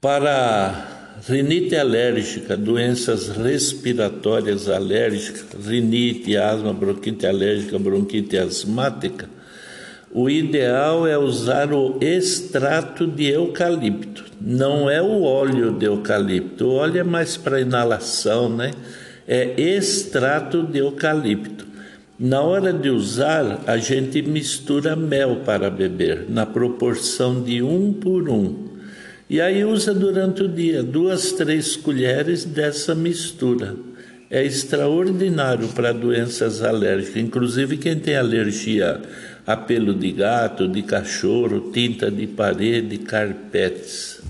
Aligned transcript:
Para 0.00 1.18
rinite 1.28 1.74
alérgica, 1.74 2.56
doenças 2.56 3.30
respiratórias 3.30 4.68
alérgicas, 4.68 5.44
rinite, 5.66 6.36
asma, 6.36 6.72
bronquite 6.72 7.26
alérgica, 7.26 7.76
bronquite 7.80 8.38
asmática, 8.38 9.28
o 10.12 10.30
ideal 10.30 11.04
é 11.04 11.18
usar 11.18 11.72
o 11.72 11.98
extrato 12.00 13.08
de 13.08 13.26
eucalipto, 13.26 14.24
não 14.40 14.88
é 14.88 15.02
o 15.02 15.22
óleo 15.22 15.72
de 15.72 15.86
eucalipto. 15.86 16.66
O 16.66 16.74
óleo 16.74 17.00
é 17.00 17.04
mais 17.04 17.36
para 17.36 17.60
inalação, 17.60 18.48
né? 18.48 18.70
É 19.26 19.60
extrato 19.60 20.62
de 20.62 20.78
eucalipto. 20.78 21.66
Na 22.16 22.40
hora 22.40 22.72
de 22.72 22.88
usar, 22.88 23.64
a 23.66 23.76
gente 23.78 24.22
mistura 24.22 24.94
mel 24.94 25.40
para 25.44 25.68
beber, 25.68 26.26
na 26.28 26.46
proporção 26.46 27.42
de 27.42 27.60
um 27.62 27.92
por 27.92 28.28
um. 28.28 28.67
E 29.30 29.42
aí 29.42 29.62
usa 29.62 29.92
durante 29.92 30.42
o 30.42 30.48
dia 30.48 30.82
duas, 30.82 31.32
três 31.32 31.76
colheres 31.76 32.44
dessa 32.44 32.94
mistura. 32.94 33.76
É 34.30 34.42
extraordinário 34.44 35.68
para 35.68 35.92
doenças 35.92 36.62
alérgicas, 36.62 37.22
inclusive 37.22 37.76
quem 37.76 37.98
tem 37.98 38.16
alergia 38.16 39.00
a 39.46 39.56
pelo 39.56 39.94
de 39.94 40.12
gato, 40.12 40.68
de 40.68 40.82
cachorro, 40.82 41.70
tinta 41.72 42.10
de 42.10 42.26
parede, 42.26 42.98
carpetes. 42.98 44.20